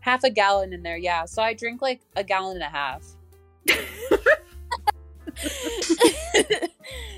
half 0.00 0.24
a 0.24 0.30
gallon 0.30 0.72
in 0.72 0.82
there. 0.82 0.96
Yeah, 0.96 1.24
so 1.24 1.42
I 1.42 1.54
drink 1.54 1.80
like 1.82 2.00
a 2.16 2.24
gallon 2.24 2.56
and 2.56 2.64
a 2.64 2.68
half. 2.68 3.04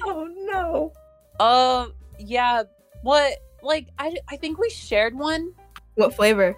oh 0.04 0.28
no. 0.44 0.92
Um, 1.40 1.94
yeah. 2.18 2.64
What? 3.02 3.38
Like, 3.62 3.88
I 3.98 4.16
I 4.28 4.36
think 4.36 4.58
we 4.58 4.70
shared 4.70 5.16
one. 5.16 5.52
What 5.94 6.14
flavor? 6.14 6.56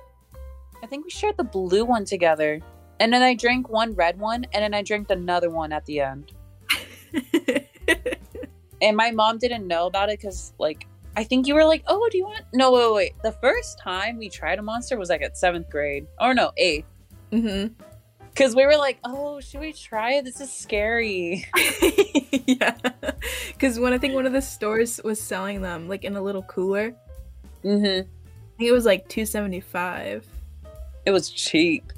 I 0.83 0.87
think 0.87 1.05
we 1.05 1.11
shared 1.11 1.37
the 1.37 1.45
blue 1.45 1.85
one 1.85 2.05
together, 2.05 2.61
and 3.01 3.13
then 3.13 3.23
I 3.23 3.35
drank 3.35 3.69
one 3.69 3.95
red 3.95 4.19
one, 4.19 4.45
and 4.53 4.63
then 4.63 4.75
I 4.75 4.83
drank 4.83 5.11
another 5.11 5.51
one 5.51 5.73
at 5.73 5.87
the 5.87 6.01
end. 6.01 6.33
and 8.83 8.97
my 8.97 9.11
mom 9.11 9.39
didn't 9.39 9.67
know 9.67 9.87
about 9.87 10.11
it 10.11 10.19
because, 10.19 10.53
like, 10.59 10.87
I 11.17 11.25
think 11.25 11.47
you 11.47 11.55
were 11.55 11.65
like, 11.65 11.85
"Oh, 11.87 12.09
do 12.11 12.19
you 12.19 12.25
want?" 12.25 12.45
No, 12.53 12.73
wait, 12.73 12.93
wait. 12.95 13.13
The 13.23 13.33
first 13.33 13.79
time 13.79 14.17
we 14.19 14.29
tried 14.29 14.59
a 14.59 14.63
monster 14.63 14.99
was 14.99 15.09
like 15.09 15.23
at 15.23 15.37
seventh 15.39 15.71
grade, 15.71 16.07
or 16.21 16.35
no, 16.35 16.53
eighth. 16.57 16.87
mm-hmm. 17.33 17.73
Because 18.31 18.57
we 18.57 18.67
were 18.67 18.77
like, 18.77 18.99
"Oh, 19.05 19.41
should 19.41 19.61
we 19.61 19.73
try 19.73 20.15
it? 20.15 20.25
This 20.25 20.41
is 20.41 20.53
scary." 20.53 21.47
yeah. 22.47 22.77
Because 23.49 23.79
when 23.79 23.93
I 23.93 23.99
think 23.99 24.15
one 24.15 24.27
of 24.27 24.33
the 24.33 24.43
stores 24.43 25.01
was 25.05 25.21
selling 25.21 25.63
them 25.63 25.89
like 25.89 26.05
in 26.05 26.17
a 26.17 26.23
little 26.23 26.43
cooler, 26.43 26.95
Mm-hmm. 27.65 28.07
I 28.07 28.57
think 28.59 28.69
it 28.69 28.73
was 28.73 28.85
like 28.85 29.09
two 29.09 29.25
seventy 29.25 29.61
five. 29.61 30.27
It 31.07 31.13
was 31.13 31.31
cheap. 31.31 31.93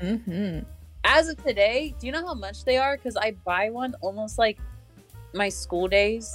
Mm-hmm. 0.00 0.60
As 1.04 1.28
of 1.28 1.42
today, 1.44 1.94
do 2.00 2.06
you 2.06 2.12
know 2.12 2.26
how 2.26 2.34
much 2.34 2.64
they 2.64 2.78
are? 2.78 2.96
Because 2.96 3.16
I 3.16 3.32
buy 3.44 3.70
one 3.70 3.94
almost 4.00 4.38
like 4.38 4.58
my 5.34 5.48
school 5.48 5.86
days, 5.86 6.34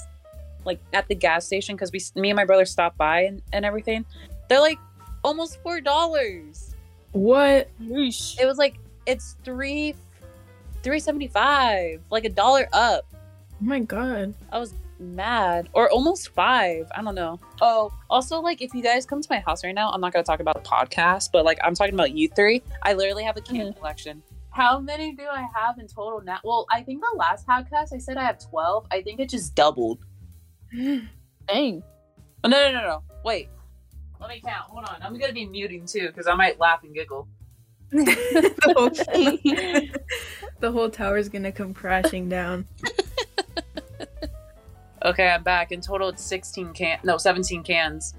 like 0.64 0.80
at 0.92 1.08
the 1.08 1.14
gas 1.14 1.46
station. 1.46 1.76
Because 1.76 1.92
we, 1.92 2.00
me 2.20 2.30
and 2.30 2.36
my 2.36 2.44
brother 2.44 2.64
stopped 2.64 2.98
by 2.98 3.22
and, 3.22 3.42
and 3.52 3.64
everything. 3.64 4.04
They're 4.48 4.60
like 4.60 4.78
almost 5.22 5.62
four 5.62 5.80
dollars. 5.80 6.74
What? 7.12 7.68
It 7.80 8.46
was 8.46 8.58
like 8.58 8.78
it's 9.06 9.36
three, 9.44 9.94
three 10.82 11.00
seventy 11.00 11.28
five, 11.28 12.00
like 12.10 12.24
a 12.24 12.30
dollar 12.30 12.68
up. 12.72 13.06
Oh 13.12 13.16
my 13.60 13.80
god. 13.80 14.34
I 14.52 14.58
was 14.58 14.74
mad, 14.98 15.68
or 15.72 15.90
almost 15.90 16.28
five. 16.30 16.86
I 16.94 17.02
don't 17.02 17.14
know. 17.14 17.40
Oh, 17.60 17.92
also, 18.08 18.40
like 18.40 18.60
if 18.60 18.74
you 18.74 18.82
guys 18.82 19.06
come 19.06 19.22
to 19.22 19.28
my 19.30 19.40
house 19.40 19.64
right 19.64 19.74
now, 19.74 19.90
I'm 19.90 20.00
not 20.00 20.12
gonna 20.12 20.24
talk 20.24 20.40
about 20.40 20.62
the 20.62 20.68
podcast, 20.68 21.30
but 21.32 21.44
like 21.44 21.58
I'm 21.64 21.74
talking 21.74 21.94
about 21.94 22.12
you 22.12 22.28
three. 22.28 22.62
I 22.82 22.92
literally 22.92 23.24
have 23.24 23.36
a 23.36 23.40
can 23.40 23.56
mm-hmm. 23.56 23.78
collection. 23.78 24.22
How 24.50 24.78
many 24.78 25.12
do 25.12 25.24
I 25.24 25.46
have 25.54 25.78
in 25.78 25.86
total 25.86 26.20
now? 26.22 26.38
Well, 26.44 26.66
I 26.70 26.82
think 26.82 27.00
the 27.00 27.16
last 27.16 27.46
podcast 27.46 27.94
I 27.94 27.98
said 27.98 28.16
I 28.16 28.24
have 28.24 28.38
twelve. 28.38 28.86
I 28.90 29.00
think 29.00 29.20
it 29.20 29.30
just 29.30 29.54
doubled. 29.54 30.00
Dang. 30.72 31.82
Oh, 32.44 32.48
no, 32.48 32.50
no, 32.50 32.72
no, 32.72 32.80
no. 32.86 33.02
Wait. 33.24 33.48
Let 34.20 34.30
me 34.30 34.40
count. 34.40 34.70
Hold 34.70 34.84
on. 34.88 34.96
I'm 35.02 35.18
gonna 35.18 35.32
be 35.32 35.46
muting 35.46 35.86
too 35.86 36.08
because 36.08 36.26
I 36.26 36.34
might 36.34 36.58
laugh 36.60 36.82
and 36.84 36.94
giggle. 36.94 37.26
the, 37.90 38.72
whole, 38.76 38.90
the 40.60 40.70
whole 40.70 40.90
tower's 40.90 41.28
gonna 41.28 41.52
come 41.52 41.74
crashing 41.74 42.28
down. 42.28 42.66
Okay, 45.02 45.30
I'm 45.30 45.42
back. 45.42 45.72
In 45.72 45.80
total, 45.80 46.10
it's 46.10 46.22
16 46.22 46.74
can. 46.74 46.98
No, 47.04 47.16
17 47.16 47.62
cans. 47.62 48.12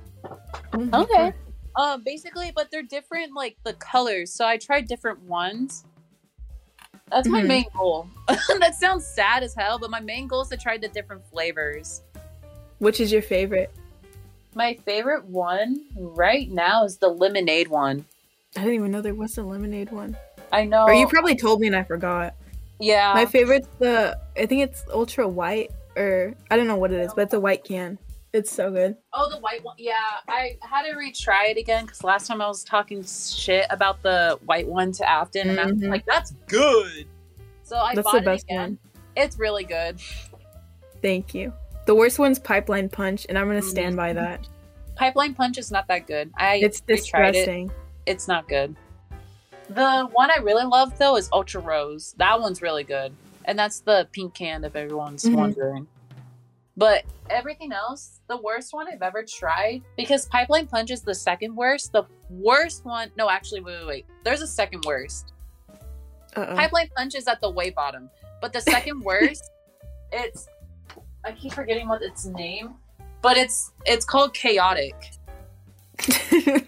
Oh 0.74 1.04
Okay. 1.04 1.32
Um, 1.76 2.02
basically, 2.04 2.52
but 2.56 2.70
they're 2.72 2.82
different, 2.82 3.36
like 3.36 3.56
the 3.64 3.74
colors. 3.74 4.34
So 4.34 4.48
I 4.48 4.58
tried 4.58 4.88
different 4.88 5.22
ones. 5.22 5.86
That's 7.12 7.30
my 7.30 7.44
Mhm. 7.44 7.48
main 7.48 7.66
goal. 7.78 8.08
that 8.60 8.74
sounds 8.74 9.06
sad 9.06 9.44
as 9.44 9.54
hell, 9.54 9.78
but 9.78 9.92
my 9.92 10.00
main 10.00 10.28
goal 10.28 10.42
is 10.42 10.50
to 10.50 10.58
try 10.58 10.78
the 10.80 10.88
different 10.88 11.24
flavors. 11.28 12.02
Which 12.82 13.00
is 13.00 13.12
your 13.12 13.22
favorite? 13.22 13.70
My 14.56 14.74
favorite 14.86 15.26
one 15.26 15.86
right 15.96 16.50
now 16.50 16.84
is 16.84 16.98
the 16.98 17.10
lemonade 17.10 17.68
one. 17.68 18.06
I 18.58 18.62
didn't 18.62 18.74
even 18.74 18.92
know 18.92 19.02
there 19.02 19.14
was 19.14 19.38
a 19.38 19.44
lemonade 19.44 19.92
one. 19.92 20.18
I 20.52 20.66
know. 20.66 20.86
Or 20.86 20.94
you 20.94 21.08
probably 21.08 21.36
told 21.36 21.62
me 21.62 21.68
and 21.68 21.76
I 21.76 21.84
forgot. 21.84 22.34
yeah. 22.80 23.14
My 23.14 23.28
favorite's 23.28 23.68
the 23.78 24.18
I 24.36 24.48
think 24.48 24.64
it's 24.64 24.84
ultra 24.92 25.28
white 25.28 25.70
or 25.96 26.34
I 26.50 26.58
don't 26.58 26.66
know 26.66 26.76
what 26.76 26.92
it 26.92 27.00
is, 27.02 27.14
but 27.14 27.22
it's 27.22 27.36
a 27.36 27.40
white 27.40 27.64
can. 27.64 28.00
It's 28.34 28.52
so 28.52 28.72
good. 28.72 28.96
oh, 29.14 29.30
the 29.30 29.38
white 29.38 29.64
one. 29.64 29.76
Yeah, 29.78 29.94
I 30.28 30.58
had 30.62 30.90
to 30.90 30.96
retry 30.96 31.52
it 31.52 31.58
again 31.58 31.86
because 31.86 32.04
last 32.04 32.26
time 32.26 32.42
I 32.42 32.48
was 32.48 32.64
talking 32.64 33.04
shit 33.04 33.68
about 33.70 34.02
the 34.02 34.40
white 34.46 34.68
one 34.68 34.92
to 34.94 35.08
Afton, 35.08 35.50
and 35.52 35.60
I 35.60 35.66
was 35.66 35.76
Mhm. 35.76 35.90
like, 35.90 36.06
"That's 36.08 36.32
good." 36.48 37.06
So 37.64 37.78
I 37.78 37.94
That's 37.94 38.06
bought 38.06 38.14
the 38.14 38.18
it 38.20 38.26
best 38.26 38.46
again. 38.46 38.60
one. 38.62 38.80
It's 39.18 39.38
really 39.38 39.66
good. 39.66 40.00
Thank 41.02 41.34
you. 41.36 41.54
The 41.86 41.96
worst 41.96 42.20
one's 42.20 42.40
pipeline 42.40 42.90
punch, 42.90 43.26
and 43.30 43.38
I'm 43.38 43.48
gonna 43.48 43.62
stand 43.62 43.96
by 43.96 44.14
that. 44.14 44.48
Pipeline 44.96 45.34
Punch 45.34 45.58
is 45.58 45.72
not 45.72 45.88
that 45.88 46.06
good. 46.06 46.32
I 46.38 46.58
It's 46.58 46.82
retried 46.82 47.34
it. 47.34 47.72
It's 48.06 48.28
not 48.28 48.48
good. 48.48 48.76
The 49.70 50.08
one 50.12 50.30
I 50.30 50.38
really 50.42 50.66
love 50.66 50.98
though 51.00 51.16
is 51.18 51.30
Ultra 51.32 51.62
Rose. 51.62 52.14
That 52.18 52.40
one's 52.40 52.62
really 52.62 52.84
good, 52.84 53.14
and 53.46 53.58
that's 53.58 53.80
the 53.80 54.08
pink 54.12 54.34
can 54.36 54.64
if 54.64 54.76
everyone's 54.76 55.24
Mhm. 55.24 55.36
wondering. 55.36 55.88
But 56.78 57.04
everything 57.30 57.72
else, 57.72 58.20
the 58.28 58.38
worst 58.38 58.74
one 58.74 58.88
I've 58.88 59.02
ever 59.02 59.24
tried, 59.24 59.82
because 59.98 60.26
Pipeline 60.28 60.68
Punch 60.68 60.92
is 60.92 61.02
the 61.02 61.16
second 61.16 61.56
worst. 61.56 61.92
The 61.94 62.04
worst 62.30 62.86
one, 62.86 63.12
no, 63.18 63.30
actually, 63.30 63.62
wait, 63.62 63.80
wait, 63.80 63.88
wait. 63.88 64.06
There's 64.24 64.42
a 64.42 64.48
second 64.48 64.84
worst. 64.86 65.34
Uh-oh. 66.36 66.56
Pipeline 66.56 66.90
Punch 66.96 67.16
is 67.16 67.28
at 67.28 67.42
the 67.42 67.50
way 67.50 67.72
bottom, 67.72 68.10
but 68.42 68.54
the 68.54 68.62
second 68.62 69.02
worst, 69.06 69.50
it's 70.12 70.48
I 71.24 71.32
keep 71.34 71.54
forgetting 71.54 71.88
what 71.88 72.02
its 72.02 72.26
name, 72.26 72.76
but 73.22 73.38
it's 73.38 73.72
it's 73.86 74.06
called 74.06 74.34
Khaotic. 74.34 74.94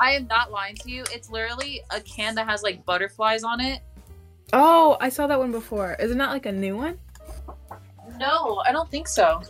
I 0.00 0.12
am 0.12 0.26
not 0.28 0.50
lying 0.50 0.76
to 0.76 0.90
you. 0.90 1.04
It's 1.12 1.30
literally 1.30 1.82
a 1.90 2.00
can 2.00 2.34
that 2.36 2.46
has 2.46 2.62
like 2.62 2.84
butterflies 2.86 3.42
on 3.44 3.60
it. 3.60 3.80
oh, 4.52 4.96
I 5.00 5.08
saw 5.08 5.26
that 5.26 5.38
one 5.38 5.52
before. 5.52 5.96
Is 5.98 6.10
it 6.10 6.16
not 6.16 6.30
like 6.30 6.46
a 6.46 6.52
new 6.52 6.76
one? 6.76 6.98
No, 8.18 8.62
I 8.66 8.72
don't 8.72 8.90
think 8.90 9.08
so. 9.08 9.42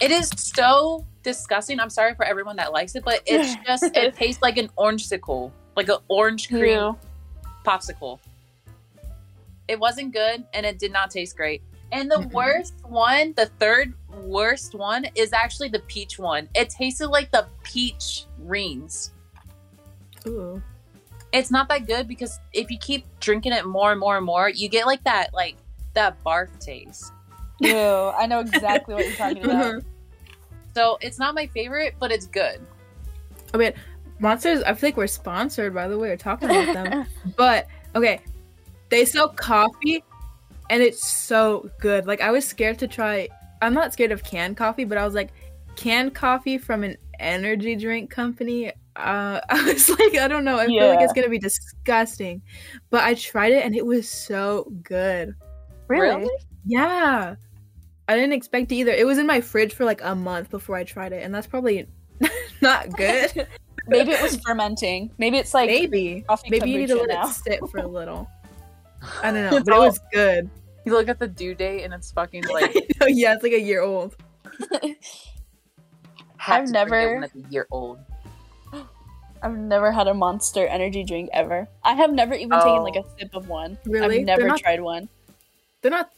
It 0.00 0.10
is 0.10 0.30
so 0.36 1.06
disgusting. 1.22 1.78
I'm 1.78 1.90
sorry 1.90 2.14
for 2.14 2.24
everyone 2.24 2.56
that 2.56 2.72
likes 2.72 2.94
it, 2.96 3.04
but 3.04 3.22
it's 3.26 3.54
just 3.66 3.84
it 3.96 4.16
tastes 4.16 4.42
like 4.42 4.56
an 4.56 4.68
orange 4.76 5.06
sickle, 5.06 5.52
like 5.76 5.88
an 5.88 5.98
orange 6.08 6.48
cream 6.48 6.78
Ew. 6.78 6.98
popsicle. 7.64 8.18
It 9.72 9.80
wasn't 9.80 10.12
good 10.12 10.44
and 10.52 10.66
it 10.66 10.78
did 10.78 10.92
not 10.92 11.10
taste 11.10 11.34
great. 11.34 11.62
And 11.92 12.10
the 12.10 12.16
Mm-mm. 12.16 12.30
worst 12.30 12.74
one, 12.86 13.32
the 13.38 13.46
third 13.58 13.94
worst 14.22 14.74
one, 14.74 15.06
is 15.14 15.32
actually 15.32 15.70
the 15.70 15.78
peach 15.80 16.18
one. 16.18 16.46
It 16.54 16.68
tasted 16.68 17.08
like 17.08 17.30
the 17.30 17.46
peach 17.62 18.26
rings. 18.38 19.12
Ooh. 20.26 20.62
It's 21.32 21.50
not 21.50 21.70
that 21.70 21.86
good 21.86 22.06
because 22.06 22.38
if 22.52 22.70
you 22.70 22.76
keep 22.76 23.06
drinking 23.18 23.54
it 23.54 23.64
more 23.64 23.92
and 23.92 23.98
more 23.98 24.18
and 24.18 24.26
more, 24.26 24.50
you 24.50 24.68
get 24.68 24.84
like 24.84 25.02
that 25.04 25.32
like 25.32 25.56
that 25.94 26.22
barf 26.22 26.50
taste. 26.60 27.10
Ew. 27.60 27.74
I 27.74 28.26
know 28.26 28.40
exactly 28.40 28.94
what 28.94 29.06
you're 29.06 29.16
talking 29.16 29.42
about. 29.42 29.64
Uh-huh. 29.64 29.80
So 30.74 30.98
it's 31.00 31.18
not 31.18 31.34
my 31.34 31.46
favorite, 31.46 31.94
but 31.98 32.12
it's 32.12 32.26
good. 32.26 32.60
I 33.54 33.56
mean, 33.56 33.72
Monsters, 34.18 34.62
I 34.64 34.74
feel 34.74 34.88
like 34.88 34.98
we're 34.98 35.06
sponsored 35.06 35.72
by 35.72 35.88
the 35.88 35.96
way 35.96 36.10
we're 36.10 36.18
talking 36.18 36.50
about 36.50 36.74
them. 36.74 37.06
but 37.36 37.68
okay, 37.94 38.20
they 38.92 39.06
sell 39.06 39.30
coffee 39.30 40.04
and 40.68 40.82
it's 40.82 41.08
so 41.08 41.70
good. 41.80 42.06
Like 42.06 42.20
I 42.20 42.30
was 42.30 42.46
scared 42.46 42.78
to 42.80 42.86
try 42.86 43.28
I'm 43.62 43.74
not 43.74 43.92
scared 43.92 44.12
of 44.12 44.22
canned 44.22 44.56
coffee, 44.56 44.84
but 44.84 44.98
I 44.98 45.04
was 45.04 45.14
like, 45.14 45.30
canned 45.76 46.14
coffee 46.14 46.58
from 46.58 46.82
an 46.84 46.96
energy 47.18 47.74
drink 47.74 48.10
company. 48.10 48.70
Uh, 48.96 49.40
I 49.48 49.62
was 49.64 49.88
like, 49.88 50.16
I 50.16 50.28
don't 50.28 50.44
know. 50.44 50.58
I 50.58 50.66
feel 50.66 50.88
like 50.88 51.00
it's 51.00 51.12
gonna 51.14 51.30
be 51.30 51.38
disgusting. 51.38 52.42
But 52.90 53.04
I 53.04 53.14
tried 53.14 53.52
it 53.52 53.64
and 53.64 53.74
it 53.74 53.86
was 53.86 54.08
so 54.08 54.70
good. 54.82 55.34
Really? 55.88 56.28
Yeah. 56.66 57.36
I 58.08 58.14
didn't 58.14 58.32
expect 58.32 58.72
it 58.72 58.74
either. 58.74 58.92
It 58.92 59.06
was 59.06 59.16
in 59.16 59.26
my 59.26 59.40
fridge 59.40 59.72
for 59.72 59.84
like 59.84 60.02
a 60.02 60.14
month 60.14 60.50
before 60.50 60.76
I 60.76 60.84
tried 60.84 61.12
it, 61.12 61.22
and 61.22 61.34
that's 61.34 61.46
probably 61.46 61.86
not 62.60 62.94
good. 62.94 63.46
Maybe 63.86 64.10
it 64.12 64.20
was 64.20 64.36
fermenting. 64.44 65.10
Maybe 65.16 65.38
it's 65.38 65.54
like 65.54 65.68
Maybe. 65.68 66.24
coffee 66.28 66.50
Maybe 66.50 66.70
you 66.70 66.78
need 66.78 66.88
to 66.88 66.96
let 66.96 67.08
now. 67.08 67.28
it 67.28 67.32
sit 67.32 67.60
for 67.70 67.78
a 67.78 67.86
little. 67.86 68.28
I 69.22 69.30
don't 69.30 69.50
know, 69.50 69.50
but 69.64 69.74
it 69.74 69.78
was 69.78 70.00
good. 70.12 70.50
You 70.84 70.92
look 70.92 71.08
at 71.08 71.18
the 71.18 71.28
due 71.28 71.54
date 71.54 71.84
and 71.84 71.94
it's 71.94 72.10
fucking 72.12 72.44
like 72.52 72.74
yeah, 73.06 73.34
it's 73.34 73.42
like 73.42 73.52
a 73.52 73.60
year 73.60 73.82
old. 73.82 74.16
I've 76.46 76.70
never- 76.70 77.20
forget 77.20 77.30
a 77.34 77.50
year 77.50 77.66
old. 77.70 77.98
I've 79.42 79.56
never 79.56 79.92
had 79.92 80.08
a 80.08 80.14
monster 80.14 80.66
energy 80.66 81.04
drink 81.04 81.30
ever. 81.32 81.68
I 81.84 81.94
have 81.94 82.12
never 82.12 82.34
even 82.34 82.58
taken 82.58 82.82
like 82.82 82.96
a 82.96 83.00
oh. 83.00 83.14
sip 83.18 83.34
of 83.34 83.48
one. 83.48 83.78
Really? 83.84 84.20
I've 84.20 84.26
never 84.26 84.48
not- 84.48 84.58
tried 84.58 84.80
one. 84.80 85.08
They're 85.82 85.90
not. 85.90 86.10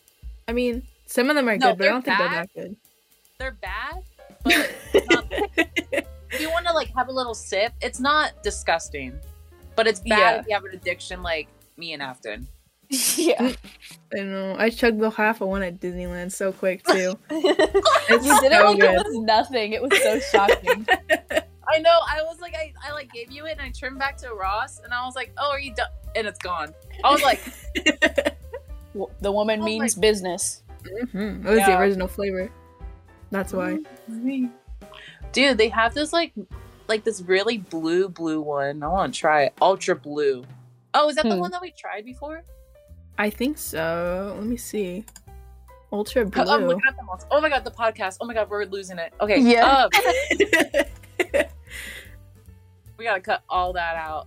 I 0.47 0.53
mean, 0.53 0.83
some 1.07 1.31
of 1.31 1.37
them 1.37 1.49
are 1.49 1.57
No, 1.57 1.71
good, 1.71 1.79
but 1.79 1.87
I 1.87 1.91
don't 1.91 2.05
think 2.05 2.19
they're 2.19 2.29
that 2.29 2.55
good. 2.55 2.77
They're 3.39 3.57
bad, 3.61 4.03
but 4.45 4.75
not, 5.11 5.27
if 5.31 6.41
you 6.41 6.51
want 6.51 6.67
to 6.67 6.73
like 6.73 6.93
have 6.95 7.09
a 7.09 7.13
little 7.13 7.35
sip, 7.35 7.73
it's 7.81 7.99
not 7.99 8.43
disgusting, 8.43 9.19
but 9.75 9.87
it's 9.87 10.01
bad 10.01 10.19
Yeah. 10.19 10.41
if 10.41 10.47
you 10.47 10.55
have 10.55 10.65
an 10.65 10.75
addiction 10.75 11.23
like 11.23 11.49
me 11.77 11.93
and 11.95 12.03
Afton. 12.03 12.47
yeah. 13.19 13.53
I 14.17 14.21
know. 14.21 14.57
I 14.59 14.71
chugged 14.71 15.01
the 15.01 15.11
half 15.11 15.41
of 15.41 15.49
one 15.49 15.63
at 15.63 15.81
Disneyland 15.81 16.33
so 16.33 16.53
quick 16.53 16.83
too. 16.87 16.95
you 16.95 17.17
It's 17.31 18.41
did 18.41 18.53
it 18.53 18.65
like 18.65 18.81
good. 18.81 18.95
it 18.95 19.07
was 19.07 19.19
nothing. 19.19 19.73
It 19.73 19.83
was 19.83 20.03
so 20.03 20.19
shocking. 20.33 20.87
I 20.91 21.43
I 21.67 21.79
know. 21.79 21.99
I 22.07 22.23
was 22.23 22.41
like, 22.41 22.55
I, 22.55 22.73
I 22.87 22.93
like 22.93 23.11
gave 23.13 23.33
you 23.33 23.47
it, 23.47 23.53
and 23.53 23.61
I 23.63 23.71
turned 23.71 23.99
back 23.99 24.17
to 24.19 24.29
Ross, 24.35 24.81
and 24.85 24.93
I 24.93 25.05
was 25.07 25.17
like, 25.17 25.33
"Oh, 25.39 25.51
are 25.51 25.59
you 25.59 25.75
done?" 25.75 25.89
And 26.15 26.27
it's 26.27 26.39
gone. 26.39 26.73
I 27.03 27.11
was 27.11 27.23
like, 27.23 27.41
The 29.21 29.33
woman 29.33 29.61
my- 29.61 29.65
means 29.67 29.95
business. 29.95 30.63
Mhm. 30.85 31.45
It 31.47 31.49
was 31.49 31.59
the 31.67 31.79
original 31.79 32.07
flavor. 32.09 32.51
That's 33.31 33.53
why. 33.53 33.79
dude, 35.33 35.59
they 35.59 35.69
have 35.71 35.95
this 35.95 36.13
like, 36.13 36.33
like 36.87 37.03
this 37.05 37.23
really 37.23 37.59
blue, 37.59 38.09
blue 38.09 38.41
one. 38.41 38.83
I 38.83 38.89
want 38.89 39.15
to 39.15 39.19
try 39.19 39.45
it. 39.45 39.55
Ultra 39.61 39.97
blue. 39.97 40.45
Oh, 40.93 41.09
is 41.09 41.17
that 41.17 41.25
the 41.25 41.33
Hmm. 41.35 41.41
one 41.41 41.51
that 41.51 41.63
we 41.63 41.73
tried 41.73 42.05
before? 42.05 42.45
I 43.19 43.31
think 43.31 43.59
so. 43.59 44.35
Let 44.39 44.47
me 44.47 44.57
see. 44.57 45.05
Ultra 45.93 46.25
blue. 46.25 46.43
I'm 46.45 46.67
looking 46.67 46.83
at 46.89 46.97
the 46.97 47.05
most. 47.05 47.27
Oh 47.31 47.41
my 47.41 47.49
god, 47.49 47.65
the 47.65 47.71
podcast. 47.71 48.17
Oh 48.21 48.27
my 48.27 48.35
god, 48.35 48.51
we're 48.51 48.65
losing 48.65 48.99
it. 48.99 49.13
Okay, 49.21 49.39
Yeah. 49.41 49.85
um, 49.85 49.91
we 52.99 53.05
gotta 53.05 53.21
cut 53.21 53.43
all 53.49 53.73
that 53.75 53.97
out. 53.97 54.27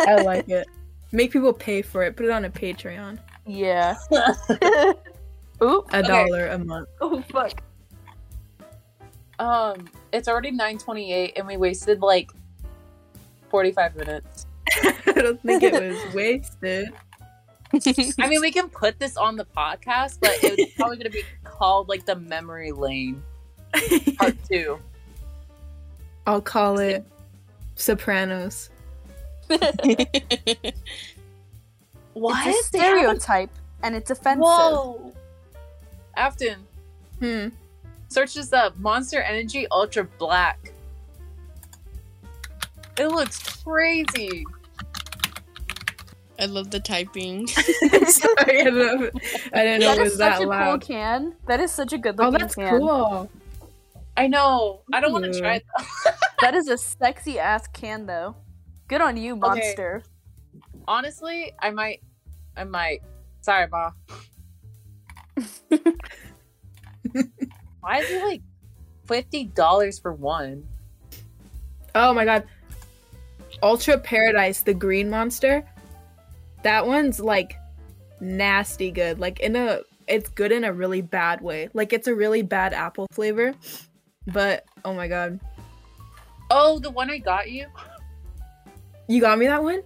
I 0.00 0.22
like 0.22 0.48
it. 0.50 0.66
Make 1.12 1.32
people 1.32 1.52
pay 1.52 1.82
for 1.82 2.02
it. 2.04 2.16
Put 2.16 2.26
it 2.26 2.32
on 2.32 2.44
a 2.44 2.50
Patreon. 2.50 3.18
Yeah. 3.46 3.96
Oop. 5.62 5.92
A 5.92 5.98
Okay. 5.98 6.02
dollar 6.02 6.48
a 6.48 6.58
month. 6.58 6.88
Oh 7.00 7.22
fuck. 7.30 7.62
um, 9.38 9.88
it's 10.12 10.28
already 10.28 10.52
9:28, 10.52 11.32
and 11.36 11.46
we 11.46 11.56
wasted 11.56 12.00
like 12.00 12.30
45 13.50 13.96
minutes. 13.96 14.46
I 15.06 15.12
don't 15.14 15.40
think 15.42 15.62
it 15.62 15.72
was 15.72 16.14
wasted. 16.14 16.90
I 17.72 18.26
mean, 18.28 18.40
we 18.40 18.50
can 18.50 18.68
put 18.68 18.98
this 18.98 19.16
on 19.16 19.36
the 19.36 19.44
podcast, 19.44 20.18
but 20.20 20.32
it's 20.42 20.74
probably 20.74 20.96
gonna 20.96 21.10
be 21.10 21.22
called 21.44 21.88
like 21.88 22.04
the 22.04 22.16
memory 22.16 22.72
lane 22.72 23.22
part 24.18 24.34
two. 24.48 24.78
I'll 26.26 26.40
call 26.40 26.78
it 26.80 27.04
Sopranos. 27.76 28.70
What? 32.14 32.46
It's 32.48 32.68
a 32.68 32.72
They 32.72 32.78
have 32.80 32.96
a- 32.96 32.98
stereotype, 33.20 33.50
and 33.82 33.94
it's 33.94 34.10
offensive. 34.10 34.42
Whoa. 34.42 35.12
Afton, 36.16 36.66
Hmm. 37.20 37.48
search 38.08 38.34
this 38.34 38.52
up. 38.52 38.76
Monster 38.78 39.22
Energy 39.22 39.66
Ultra 39.70 40.04
Black. 40.18 40.72
It 42.98 43.06
looks 43.06 43.62
crazy. 43.62 44.44
I 46.40 46.46
love 46.46 46.70
the 46.70 46.80
typing. 46.80 47.46
Sorry, 47.46 47.60
I 48.38 48.64
didn't 48.64 48.74
know, 48.74 49.10
I 49.52 49.62
didn't 49.62 49.80
know 49.80 49.86
That 49.86 49.98
it 49.98 50.06
is 50.06 50.12
was 50.12 50.18
such 50.18 50.38
that 50.38 50.42
a 50.42 50.64
cool 50.64 50.78
can. 50.78 51.36
That 51.46 51.60
is 51.60 51.70
such 51.70 51.92
a 51.92 51.98
good 51.98 52.14
oh, 52.18 52.30
looking 52.30 52.38
can. 52.38 52.42
Oh, 52.42 52.48
that's 52.48 52.54
can. 52.54 52.78
cool. 52.78 53.30
I 54.16 54.26
know. 54.26 54.80
I 54.92 55.00
don't 55.00 55.12
want 55.12 55.24
to 55.26 55.38
try 55.38 55.56
it. 55.56 55.66
That 56.40 56.54
is 56.54 56.68
a 56.68 56.78
sexy 56.78 57.38
ass 57.38 57.66
can 57.66 58.06
though. 58.06 58.34
Good 58.88 59.02
on 59.02 59.18
you, 59.18 59.36
monster. 59.36 60.02
Honestly, 60.88 61.52
I 61.58 61.68
might. 61.70 62.00
I 62.56 62.64
might. 62.64 63.02
Sorry, 63.42 63.66
Ma. 63.68 63.90
Why 67.80 67.98
is 67.98 68.10
it 68.10 68.24
like 68.24 68.40
fifty 69.06 69.44
dollars 69.44 69.98
for 69.98 70.14
one? 70.14 70.66
Oh 71.94 72.14
my 72.14 72.24
god. 72.24 72.44
Ultra 73.62 73.98
Paradise, 73.98 74.62
the 74.62 74.72
green 74.72 75.10
monster. 75.10 75.62
That 76.62 76.86
one's 76.86 77.20
like 77.20 77.56
nasty 78.20 78.90
good. 78.90 79.18
Like 79.18 79.40
in 79.40 79.56
a 79.56 79.80
it's 80.06 80.28
good 80.28 80.52
in 80.52 80.64
a 80.64 80.72
really 80.72 81.02
bad 81.02 81.40
way. 81.40 81.68
Like 81.72 81.92
it's 81.92 82.08
a 82.08 82.14
really 82.14 82.42
bad 82.42 82.72
apple 82.72 83.06
flavor. 83.12 83.54
But 84.26 84.64
oh 84.84 84.92
my 84.94 85.08
god. 85.08 85.40
Oh, 86.50 86.78
the 86.78 86.90
one 86.90 87.10
I 87.10 87.18
got 87.18 87.50
you. 87.50 87.66
You 89.06 89.20
got 89.20 89.38
me 89.38 89.46
that 89.46 89.62
one? 89.62 89.82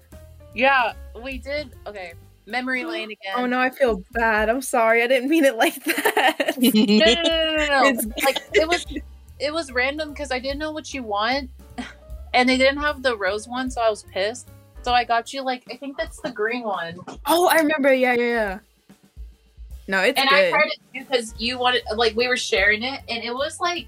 Yeah, 0.54 0.94
we 1.22 1.38
did. 1.38 1.74
Okay, 1.86 2.14
memory 2.46 2.84
lane 2.86 3.10
again. 3.10 3.34
Oh 3.36 3.46
no, 3.46 3.58
I 3.60 3.70
feel 3.70 4.02
bad. 4.12 4.48
I'm 4.48 4.62
sorry. 4.62 5.02
I 5.02 5.06
didn't 5.06 5.28
mean 5.28 5.44
it 5.44 5.56
like 5.56 5.82
that. 5.84 6.54
no, 6.58 6.70
no, 6.72 7.22
no, 7.22 7.22
no, 7.22 7.56
no, 7.56 7.66
no. 7.82 7.88
It's- 7.88 8.06
like 8.24 8.38
it 8.54 8.66
was 8.66 8.86
it 9.38 9.52
was 9.52 9.72
random 9.72 10.10
because 10.10 10.30
I 10.30 10.38
didn't 10.38 10.58
know 10.58 10.72
what 10.72 10.94
you 10.94 11.02
want, 11.02 11.50
and 12.32 12.48
they 12.48 12.56
didn't 12.56 12.78
have 12.78 13.02
the 13.02 13.16
rose 13.16 13.46
one, 13.46 13.70
so 13.70 13.80
I 13.82 13.90
was 13.90 14.04
pissed. 14.04 14.48
So 14.84 14.92
I 14.92 15.04
got 15.04 15.32
you 15.32 15.42
like 15.42 15.64
I 15.70 15.76
think 15.76 15.96
that's 15.96 16.20
the 16.20 16.30
green 16.30 16.62
one, 16.64 16.98
oh, 17.26 17.48
I 17.48 17.56
remember. 17.56 17.92
Yeah, 17.92 18.12
yeah, 18.14 18.24
yeah. 18.24 18.58
No, 19.88 20.00
it's 20.00 20.18
and 20.20 20.28
I 20.30 20.42
good. 20.42 20.50
tried 20.50 20.66
it 20.68 20.78
because 20.92 21.34
you 21.38 21.58
wanted 21.58 21.82
like 21.96 22.14
we 22.16 22.28
were 22.28 22.36
sharing 22.36 22.82
it, 22.82 23.00
and 23.08 23.24
it 23.24 23.32
was 23.34 23.60
like 23.60 23.86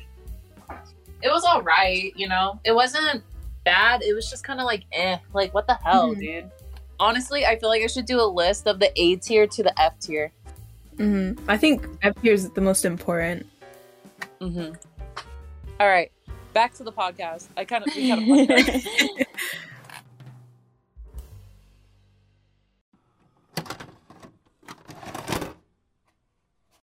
it 1.22 1.28
was 1.30 1.44
all 1.44 1.62
right, 1.62 2.12
you 2.16 2.28
know. 2.28 2.58
It 2.64 2.72
wasn't 2.74 3.22
bad. 3.64 4.02
It 4.02 4.14
was 4.14 4.28
just 4.30 4.42
kind 4.44 4.58
of 4.60 4.66
like 4.66 4.84
eh, 4.92 5.18
like 5.34 5.52
what 5.54 5.66
the 5.66 5.74
hell, 5.74 6.14
Mhm. 6.14 6.18
dude. 6.20 6.50
Honestly, 6.98 7.44
I 7.44 7.58
feel 7.58 7.68
like 7.68 7.82
I 7.82 7.88
should 7.88 8.06
do 8.06 8.20
a 8.20 8.24
list 8.24 8.66
of 8.66 8.78
the 8.78 8.90
A 9.00 9.16
tier 9.16 9.46
to 9.46 9.62
the 9.62 9.78
F 9.80 9.98
tier. 10.00 10.32
hmm 10.96 11.32
I 11.46 11.58
think 11.58 11.86
F 12.02 12.14
tier 12.22 12.32
is 12.32 12.48
the 12.50 12.60
most 12.62 12.84
important. 12.86 13.44
Mm-hmm. 14.40 14.74
All 15.78 15.88
right, 15.88 16.10
back 16.54 16.72
to 16.74 16.84
the 16.84 16.92
podcast. 16.92 17.48
I 17.56 17.64
kind 17.66 17.84
of 17.86 17.92
kind 17.92 18.50
of. 18.50 19.26